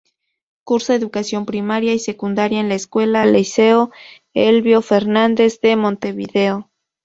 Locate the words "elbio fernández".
4.33-5.59